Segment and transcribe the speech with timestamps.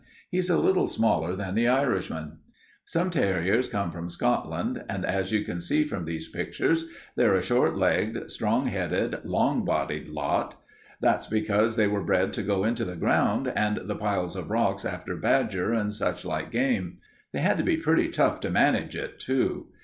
[0.31, 2.39] He's a little smaller than the Irishman.
[2.85, 7.41] "Several terriers come from Scotland, and as you can see from these pictures they're a
[7.43, 10.59] short legged, strong headed, long bodied lot.
[11.01, 14.85] That's because they were bred to go into the ground and the piles of rocks
[14.85, 16.97] after badger and such like game.
[17.31, 19.67] They had to be pretty tough to manage it, too.